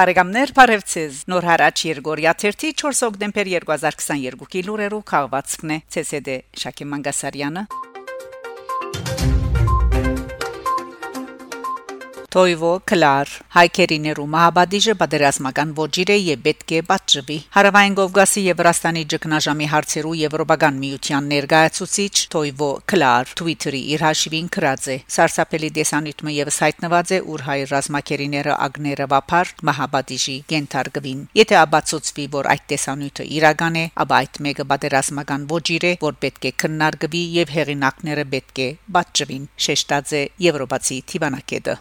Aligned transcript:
Բարեկամներ, 0.00 0.50
բարևձեզ։ 0.56 1.16
Նոր 1.28 1.44
հարաճ 1.44 1.80
Երգորիա 1.84 2.32
4 2.40 3.02
հոկտեմբեր 3.04 3.50
2022-ի 3.66 4.62
լուրերով 4.70 5.02
քաղվածքն 5.12 5.74
է. 5.76 5.78
ՑՍԴ 6.00 6.38
Շակե 6.62 6.88
Մանգասարյանը։ 6.88 7.66
Թոյվո 12.30 12.68
Կլար 12.86 13.30
հայկերիներու 13.56 14.24
մահաբադիժը 14.30 14.92
պատերազմական 15.00 15.70
ոչիրը 15.74 16.18
եւ 16.20 16.42
պետք 16.44 16.74
է 16.76 16.82
պատժվի 16.90 17.38
Հարավային 17.56 17.96
Կովկասի 17.98 18.44
Եվրաստանի 18.44 19.02
ճգնաժամի 19.14 19.66
հարցերու 19.72 20.12
եվրոպական 20.20 20.78
միության 20.84 21.26
ներկայացուցիչ 21.32 22.14
Թոյվո 22.34 22.68
Կլար 22.92 23.32
Twitter-ի 23.40 23.80
իր 23.96 24.04
հաշվին 24.06 24.50
գրած 24.54 24.86
է. 24.94 24.96
Սարսափելի 25.10 25.72
դեսանյութը 25.80 26.36
եւս 26.36 26.60
հայտնված 26.66 27.10
է 27.10 27.20
ուր 27.34 27.44
հայ 27.50 27.58
ռազմակերիները 27.72 28.54
ագները 28.70 29.10
վափար 29.10 29.52
մահաբադիժի 29.66 30.36
կենթարգվին 30.54 31.26
եթե 31.40 31.60
աբացուցվի 31.64 32.28
որ 32.38 32.50
այդ 32.54 32.64
տեսանյութը 32.70 33.28
իրական 33.40 33.82
է 33.82 33.84
ապա 34.06 34.22
այդ 34.22 34.42
մեկը 34.46 34.68
պատերազմական 34.70 35.50
ոչիր 35.50 35.90
է 35.90 35.92
որ 36.06 36.18
պետք 36.22 36.50
է 36.50 36.56
քննարկվի 36.62 37.26
եւ 37.40 37.54
հեղինակները 37.58 38.26
պետք 38.38 38.64
է 38.66 38.70
պատժվին 39.00 39.46
շեշտadze 39.66 40.26
եվրոպացի 40.46 41.04
Տիվանակետը 41.10 41.80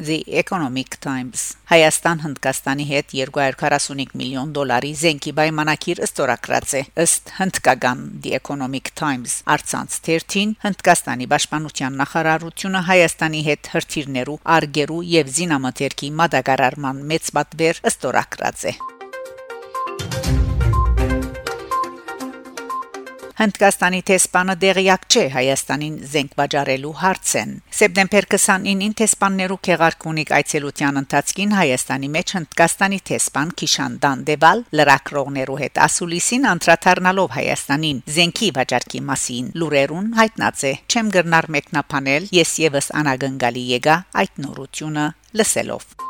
The 0.00 0.24
Economic 0.42 0.96
Times. 1.00 1.40
Հայաստան 1.68 2.22
Հնդկաստանի 2.24 2.84
հետ 2.88 3.12
245 3.12 4.14
միլիոն 4.20 4.54
դոլարի 4.56 4.92
զենքի 5.00 5.32
պայմանակիր 5.38 6.00
ըստորակրած 6.06 6.74
է 6.80 6.82
ըստ 7.04 7.32
հնդկական 7.40 8.04
The 8.24 8.32
Economic 8.40 8.92
Times. 8.96 9.34
Արցանց 9.54 9.98
13 10.08 10.54
Հնդկաստանի 10.64 11.28
պաշտպանության 11.34 11.98
նախարարությունը 12.02 12.86
Հայաստանի 12.90 13.42
հետ 13.50 13.74
հրթիռներու 13.74 14.38
արգերու 14.56 15.02
եւ 15.16 15.34
զինամթերքի 15.40 16.14
մատակարարման 16.22 17.04
մեծ 17.12 17.34
պատվեր 17.36 17.84
ըստորակրած 17.92 18.66
է 18.72 18.74
Հնդկաստանի 23.40 24.00
տեսփանը 24.04 24.54
դեղյակ 24.60 25.04
չէ 25.08 25.20
Հայաստանին 25.32 25.94
զենք 26.12 26.32
վաճառելու 26.40 26.90
հարցեն։ 27.00 27.54
Սեպտեմբեր 27.78 28.26
29-ին 28.34 28.92
տեսփաններու 29.00 29.56
քեղարկունիկ 29.68 30.32
այցելության 30.38 31.00
ընթացքին 31.00 31.54
Հայաստանի 31.56 32.10
մեջ 32.16 32.34
Հնդկաստանի 32.36 32.98
տեսփան 33.10 33.54
Քիշանդան 33.62 34.26
Դեվալ 34.28 34.62
լրակրողներու 34.80 35.58
հետ 35.62 35.82
ասուլիսին 35.86 36.46
անդրադառնալով 36.52 37.34
Հայաստանին 37.38 38.04
զենքի 38.20 38.52
վաճառքի 38.60 39.02
մասին 39.08 39.50
լուրերուն 39.56 40.12
հայտնած 40.20 40.68
է։ 40.68 40.76
Չեմ 40.92 41.16
գրնար 41.16 41.50
մեկնաբանել, 41.56 42.30
ես 42.42 42.54
եւս 42.66 42.92
անագնգալի 43.00 43.66
եկա 43.80 43.98
այդ 44.20 44.44
նորությունը 44.44 45.10
լսելով։ 45.40 46.09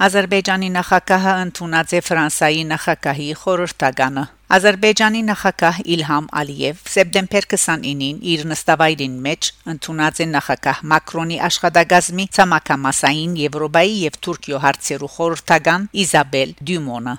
Ադրբեջանի 0.00 0.68
նախագահը 0.72 1.32
ընդունած 1.44 1.90
է 1.92 1.98
Ֆրանսայի 2.06 2.60
նախագահի 2.68 3.24
խորհրդականը։ 3.40 4.22
Ադրբեջանի 4.56 5.20
նախագահ 5.26 5.80
Իլհամ 5.96 6.30
Ալիև 6.40 6.80
սեպտեմբեր 6.92 7.48
29-ին 7.50 8.22
իր 8.34 8.46
նստավայրին 8.52 9.18
մեջ 9.26 9.50
ընդունած 9.74 10.22
է 10.24 10.28
նախագահ 10.30 10.80
Մակրոնի 10.94 11.38
աշխատագազմի 11.50 12.26
ցամաքամասային 12.38 13.36
Եվրոպայի 13.42 13.94
եւ 14.06 14.18
Թուրքիո 14.24 14.62
հարցերու 14.64 15.12
խորհրդական 15.20 15.86
Իզաբել 16.06 16.56
Դյումոնը։ 16.70 17.14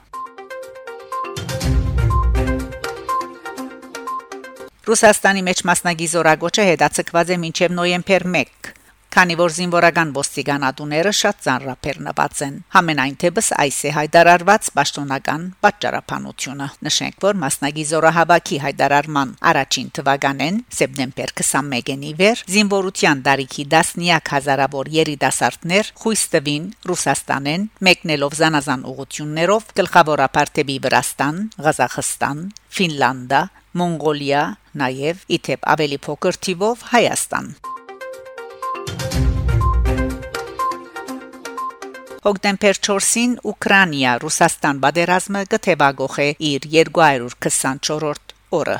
Ռուսաստանի 4.89 5.49
մեջ 5.51 5.65
մասնագի 5.69 6.13
զորագոչը 6.17 6.69
հետաձգված 6.73 7.37
է 7.37 7.41
մինչև 7.45 7.75
նոյեմբեր 7.77 8.31
1 8.41 8.80
քանի 9.11 9.35
որ 9.39 9.51
զինվորական 9.57 10.11
ոստիկանատուները 10.15 11.11
շատ 11.19 11.39
ծանրափեռնված 11.45 12.41
են։ 12.45 12.53
Համենայն 12.75 13.15
թեպս 13.23 13.49
այս 13.63 13.79
է 13.89 13.91
հայտարարված 13.97 14.69
պաշտոնական 14.77 15.41
պատճառաբանությունը։ 15.65 16.67
Նշենք, 16.87 17.17
որ 17.25 17.39
մասնագի 17.41 17.85
զորահավաքի 17.91 18.59
հայտարարման 18.65 19.33
առաջին 19.51 19.89
թվականեն 19.99 20.61
սեպտեմբեր 20.79 21.33
21-ին 21.41 22.05
իվեր 22.11 22.43
զինվորության 22.55 23.23
դարիքի 23.27 23.65
դասնիակ 23.75 24.31
հազարավոր 24.35 24.91
երիտասարդներ 24.95 25.91
խույս 26.01 26.23
տվին 26.35 26.69
Ռուսաստանեն 26.91 27.67
մեկնելով 27.91 28.37
զանազան 28.41 28.85
ուղություններով 28.91 29.73
գլխավորապես 29.81 30.55
դեպի 30.61 30.77
Վրաստան, 30.87 31.43
Ղազախստան, 31.67 32.39
Ֆինլանդիա, 32.79 33.41
Մոնղոլիա, 33.81 34.45
նաև 34.81 35.27
իթեպ 35.39 35.69
ավելի 35.75 36.01
փոքր 36.07 36.41
թիվով 36.47 36.87
Հայաստան։ 36.95 37.53
Հոկտեմբեր 42.21 42.77
4-ին 42.85 43.31
Ուկրաինա 43.49 44.11
Ռուսաստան 44.21 44.81
բادرազմը 44.83 45.41
կթեվագողե 45.55 46.27
իր 46.51 46.67
224-րդ 46.75 48.35
օրը 48.61 48.75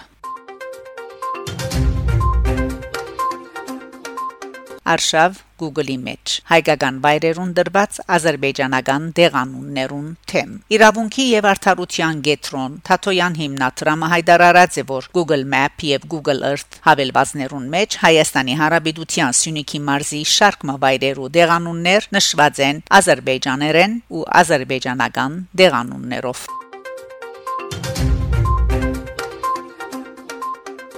Արշավ 4.82 5.36
Google-ի 5.62 5.96
մեջ 6.02 6.36
հայկական 6.50 6.96
վայրերուն 7.04 7.50
դրված 7.58 8.00
ազերբայջանական 8.16 9.04
դեղանուններուն 9.20 10.08
թեմ 10.32 10.56
Իրավունքի 10.78 11.26
եւ 11.32 11.48
արդարության 11.52 12.24
գետրոն 12.28 12.80
Թաթոյան 12.90 13.38
հիմնադրամը 13.42 14.10
հայտարարած 14.16 14.80
է 14.82 14.86
որ 14.94 15.10
Google 15.20 15.46
Map 15.54 15.86
եւ 15.92 16.08
Google 16.16 16.42
Earth 16.50 16.80
հավելվածներուն 16.88 17.70
մեջ 17.76 18.00
Հայաստանի 18.06 18.58
Հանրապետության 18.64 19.38
Սյունիքի 19.42 19.84
մարզի 19.92 20.24
շարք 20.34 20.66
մվայրերու 20.72 21.30
դեղանուններ 21.38 22.10
նշված 22.18 22.66
են 22.72 22.84
ազերբայջաներեն 23.02 23.96
ու 24.18 24.26
ազերբայջանական 24.42 25.40
դեղանուններով 25.62 26.46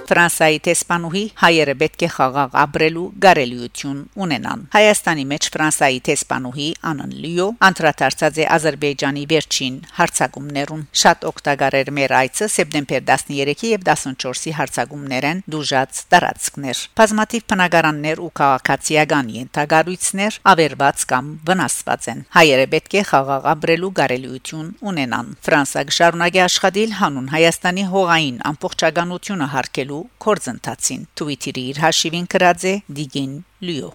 Ֆրանսայի 0.04 0.58
տեսփանուհի 0.66 1.22
հայերը 1.40 1.74
պետք 1.80 2.02
է 2.04 2.08
խաղաղ 2.14 2.56
ապրելու 2.60 3.04
գարելիություն 3.24 4.00
ունենան։ 4.24 4.64
Հայաստանի 4.74 5.24
մեջ 5.30 5.46
Ֆրանսայի 5.54 6.00
տեսփանուհի 6.08 6.66
Անն 6.90 7.14
Լիո 7.24 7.46
անդրադարձած 7.68 8.40
է 8.44 8.48
Ադրբեջանի 8.56 9.24
վերջին 9.32 9.78
հարցակումներուն։ 9.98 10.82
Շատ 11.04 11.24
օգտակար 11.30 11.76
էր 11.80 11.90
մեր 11.98 12.14
այցը 12.20 12.48
սեպտեմբեր 12.54 13.06
13-ի 13.08 13.70
եւ 13.72 13.86
14-ի 13.88 14.52
հարցակումներեն 14.58 15.40
դուժած 15.54 16.02
տարածքներ։ 16.12 16.84
Բազմաթիվ 17.00 17.46
բնակարաններ 17.54 18.22
ու 18.24 18.30
քաղաքացիական 18.44 19.32
ենթագարույցներ 19.38 20.38
ավերված 20.52 21.06
կամ 21.14 21.32
վնասված 21.48 22.08
են։ 22.12 22.22
Հայերը 22.36 22.68
պետք 22.74 22.98
է 23.00 23.04
խաղաղ 23.08 23.48
ապրելու 23.54 23.92
գարելիություն 24.04 24.68
ունենան։ 24.92 25.32
Ֆրանսա 25.48 25.84
գշարունակի 25.88 26.44
աշխատել 26.44 26.94
հանուն 27.00 27.32
Հայաստանի 27.34 27.84
հողային 27.94 28.38
ամբողջականությունը 28.52 29.50
հարգելու 29.54 29.93
ստեղծելու 29.94 30.02
կորձընթացին 30.24 31.02
Twitter-ի 31.18 31.62
իր 31.70 31.78
հաշիվին 31.84 32.26
գրած 32.34 32.64
է 32.70 32.74
Դիգին 32.96 33.34
Լյուո 33.66 33.90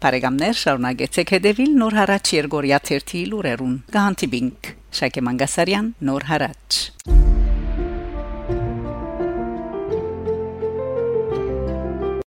Բարեկամներ 0.00 0.54
շարունակեցեք 0.60 1.34
հետևել 1.36 1.74
Նոր 1.80 1.98
հարաճ 2.00 2.32
Երգորիա 2.36 2.78
1-ի 2.80 3.24
լուրերուն։ 3.34 3.74
Գանտիբինգ 3.96 4.72
Շակե 5.00 5.26
Մանգասարյան 5.28 5.92
Նոր 6.08 6.26
հարաճ 6.30 6.80